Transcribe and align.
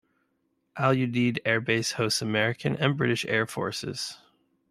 Al 0.77 0.95
Udeid 0.95 1.37
Air 1.45 1.61
Base 1.61 1.91
hosts 1.91 2.23
American 2.23 2.75
and 2.77 2.97
British 2.97 3.23
air 3.25 3.45
forces. 3.45 4.17